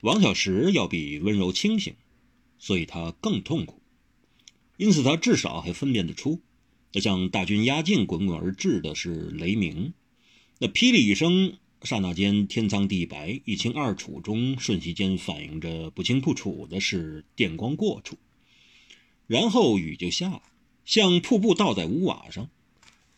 [0.00, 1.94] 王小石要比温柔清醒，
[2.58, 3.82] 所以他更痛苦。
[4.76, 6.40] 因此，他至少还分辨得出，
[6.94, 9.92] 那向大军压境滚滚而至的是雷鸣，
[10.58, 18.16] 那霹雳一声，刹那间天苍地白，一清二楚中，瞬息间反映着不清不楚的是电光过处。
[19.26, 20.42] 然后雨就下了，
[20.86, 22.48] 像瀑布倒在屋瓦上。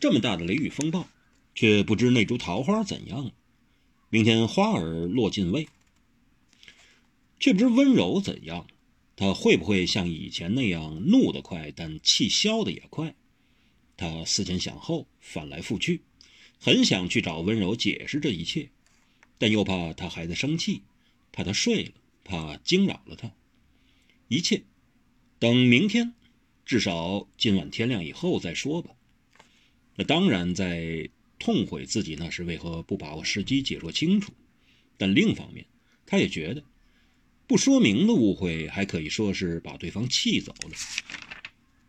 [0.00, 1.06] 这么大的雷雨风暴，
[1.54, 3.32] 却不知那株桃花怎样了。
[4.10, 5.68] 明天花儿落尽未？
[7.42, 8.68] 却不知温柔怎样，
[9.16, 13.16] 他会不会像以前那样怒得快，但气消的也快？
[13.96, 16.02] 他思前想后，翻来覆去，
[16.60, 18.70] 很想去找温柔解释这一切，
[19.38, 20.82] 但又怕他还在生气，
[21.32, 21.92] 怕他睡了，
[22.22, 23.32] 怕惊扰了他。
[24.28, 24.62] 一切，
[25.40, 26.14] 等明天，
[26.64, 28.92] 至少今晚天亮以后再说吧。
[29.96, 34.32] 那当然在痛悔自己那时为何不把握时机解说清楚，
[34.96, 35.66] 但另一方面，
[36.06, 36.62] 他也觉得。
[37.46, 40.76] 不说明的误会，还可以说是把对方气走了。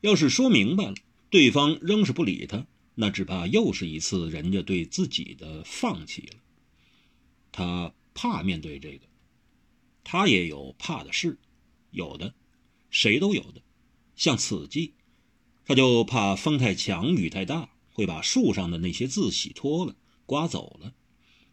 [0.00, 0.94] 要是说明白了，
[1.30, 6.38] 对方仍是不理他，那只怕又是一次人家对自己的放弃了。
[7.50, 9.06] 他怕面对这个，
[10.04, 11.38] 他也有怕的事，
[11.90, 12.34] 有的，
[12.90, 13.62] 谁都有的。
[14.14, 14.94] 像此际，
[15.64, 20.92] 他就怕风太强，雨太大，会把树上的那些字洗脱了，刮走了。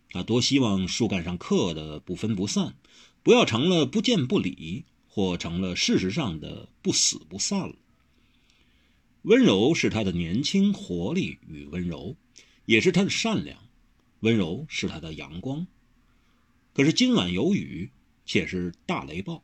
[0.10, 2.76] 他多希望树干上刻的不分不散。
[3.26, 7.76] 不要成了不见不理，或成了事实上的不死不散了。
[9.24, 12.16] 温柔是他的年轻活力与温柔，
[12.68, 13.58] 也是他的善良。
[14.20, 15.66] 温柔是他的阳光。
[16.72, 17.90] 可是今晚有雨，
[18.28, 19.44] 且是大雷暴，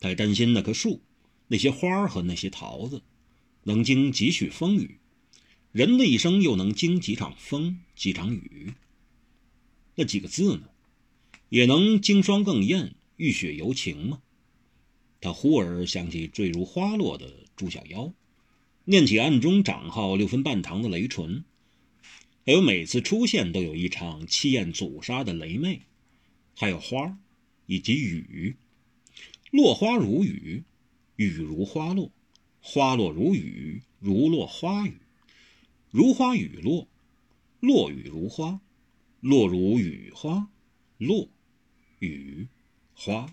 [0.00, 1.02] 他担心那棵树、
[1.48, 3.02] 那些花和那些桃子
[3.64, 4.98] 能经几许风雨，
[5.72, 8.72] 人的一生又能经几场风、几场雨？
[9.96, 10.70] 那几个字呢？
[11.50, 12.94] 也能经霜更艳。
[13.20, 14.22] 浴血犹情吗？
[15.20, 18.14] 他忽而想起坠如花落的朱小妖，
[18.86, 21.44] 念起暗中长号六分半堂的雷纯，
[22.46, 25.82] 还有每次出现都有一场气焰阻杀的雷妹，
[26.56, 27.18] 还有花
[27.66, 28.56] 以及雨。
[29.50, 30.64] 落花如雨，
[31.16, 32.10] 雨如花落；
[32.62, 34.94] 花落如雨，如落花雨。
[35.90, 36.88] 如花雨落，
[37.60, 38.62] 落雨如花，
[39.20, 40.48] 落如雨花，
[40.96, 41.28] 落
[41.98, 42.48] 雨。
[43.02, 43.32] 花，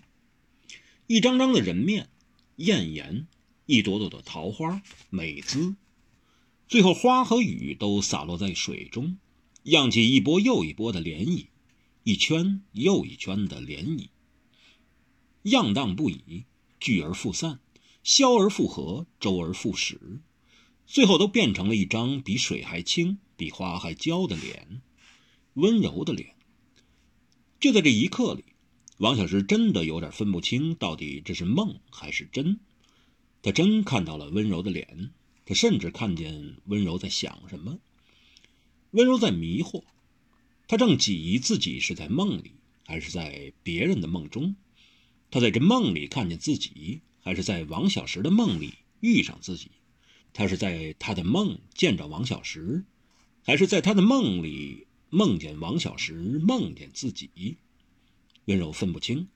[1.08, 2.08] 一张张的人面，
[2.56, 3.26] 艳颜；
[3.66, 4.80] 一朵朵的桃花，
[5.10, 5.76] 美姿。
[6.66, 9.18] 最后，花和雨都洒落在水中，
[9.64, 11.48] 漾起一波又一波的涟漪，
[12.02, 14.08] 一圈又一圈的涟漪，
[15.42, 16.46] 漾荡不已，
[16.80, 17.60] 聚而复散，
[18.02, 20.22] 消而复合，周而复始，
[20.86, 24.80] 最后都变成了一张比水还清、比花还娇的脸，
[25.52, 26.34] 温柔的脸。
[27.60, 28.46] 就在这一刻里。
[28.98, 32.58] 王小石真的有点分不清，到底这是梦还是真。
[33.42, 35.10] 他真看到了温柔的脸，
[35.46, 37.78] 他甚至看见温柔在想什么。
[38.90, 39.84] 温柔在迷惑，
[40.66, 42.54] 他正几疑自己是在梦里，
[42.86, 44.56] 还是在别人的梦中。
[45.30, 49.70] 他在这梦里看见自己，还是在王小石的梦里遇上自己？
[50.32, 52.84] 他是在他的梦见着王小石，
[53.44, 57.58] 还是在他的梦里梦见王小石，梦见自己？
[58.48, 59.28] 温柔分不清，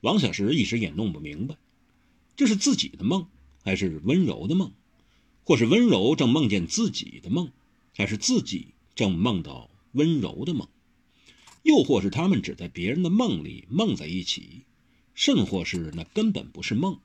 [0.00, 1.56] 王小石一时也弄不明白，
[2.36, 3.28] 这是自己的梦，
[3.62, 4.72] 还是温柔的梦，
[5.44, 7.52] 或是温柔正梦见自己的梦，
[7.94, 10.66] 还是自己正梦到温柔的梦，
[11.64, 14.62] 又或是他们只在别人的梦里梦在一起，
[15.14, 16.98] 甚或是那根本不是梦，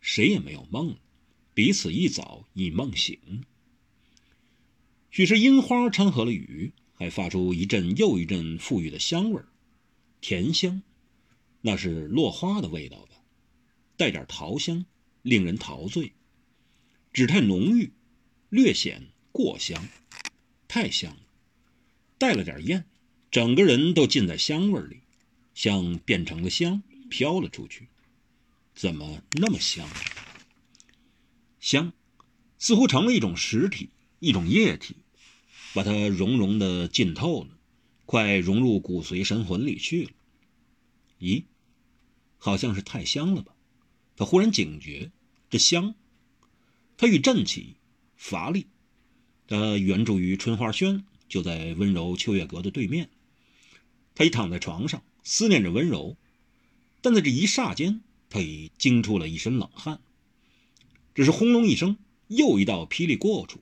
[0.00, 0.96] 谁也没有梦，
[1.54, 3.44] 彼此一早已梦醒。
[5.12, 9.40] 许是樱花掺和了雨，还发出一阵又一阵馥郁的香味
[10.20, 10.82] 甜香。
[11.60, 13.16] 那是落花的味道吧，
[13.96, 14.86] 带点桃香，
[15.22, 16.12] 令人陶醉。
[17.12, 17.92] 只太浓郁，
[18.50, 19.88] 略显过香，
[20.68, 21.22] 太香了，
[22.18, 22.84] 带了点艳，
[23.30, 25.00] 整个人都浸在香味里，
[25.54, 27.88] 像变成了香，飘了出去。
[28.74, 29.88] 怎么那么香？
[31.58, 31.92] 香，
[32.58, 33.88] 似乎成了一种实体，
[34.18, 34.96] 一种液体，
[35.74, 37.58] 把它融融的浸透了，
[38.04, 40.10] 快融入骨髓神魂里去了。
[41.18, 41.44] 咦？
[42.38, 43.54] 好像是太香了吧？
[44.16, 45.10] 他忽然警觉，
[45.50, 45.94] 这香，
[46.96, 47.76] 他欲振起，
[48.16, 48.66] 乏力。
[49.46, 53.10] 他原住于春花轩，就在温柔秋月阁的对面。
[54.14, 56.16] 他已躺在床上，思念着温柔，
[57.00, 60.00] 但在这一霎间，他已惊出了一身冷汗。
[61.14, 61.98] 只是轰隆一声，
[62.28, 63.60] 又一道霹雳过处。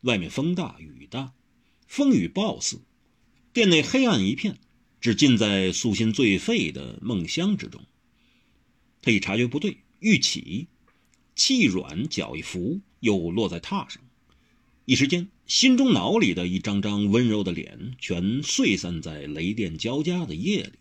[0.00, 1.34] 外面风大雨大，
[1.86, 2.80] 风雨暴肆，
[3.52, 4.58] 殿内黑暗一片。
[5.00, 7.84] 只浸在素心最沸的梦乡之中。
[9.02, 10.68] 他一察觉不对，欲起，
[11.34, 14.02] 气软脚一扶，又落在榻上。
[14.84, 20.72] 一时间，心中脑里的一张张温柔的脸，全碎散在雷电交加的夜里。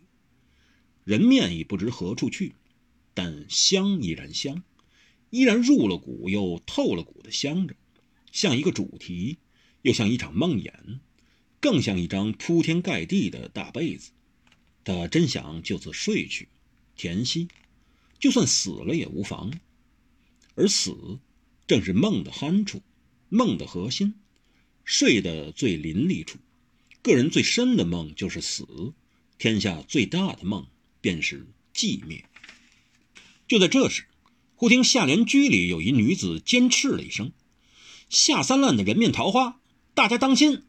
[1.04, 2.56] 人面已不知何处去，
[3.14, 4.64] 但香依然香，
[5.30, 7.76] 依然入了骨又透了骨的香着，
[8.32, 9.38] 像一个主题，
[9.84, 10.72] 又像一场梦魇，
[11.60, 14.12] 更像一张铺天盖地的大被子。
[14.84, 16.48] 他真想就此睡去，
[16.96, 17.50] 甜心，
[18.20, 19.60] 就算死了也无妨。
[20.56, 21.20] 而死，
[21.68, 22.82] 正是梦的酣处，
[23.30, 24.16] 梦的核心，
[24.84, 26.40] 睡的最淋漓处。
[27.02, 28.94] 个人最深的梦就是死，
[29.38, 30.68] 天下最大的梦
[31.02, 32.26] 便是寂灭。
[33.48, 34.06] 就在这时，
[34.56, 37.32] 忽听下联居里有一女子尖斥了一声
[38.10, 39.62] ：“下三滥的人面桃花，
[39.94, 40.64] 大家当心！”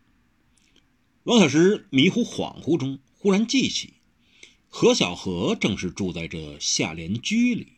[1.30, 3.94] 王小石迷糊恍惚中，忽然记起。
[4.68, 7.68] 何小荷正是住在这下联居里。